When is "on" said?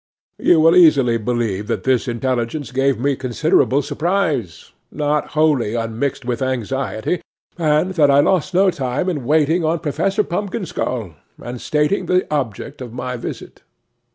9.63-9.77